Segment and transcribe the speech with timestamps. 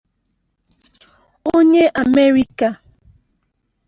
[1.55, 2.69] onye Amerịka